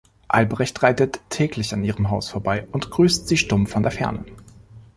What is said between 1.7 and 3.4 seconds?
an ihrem Haus vorbei und grüßt sie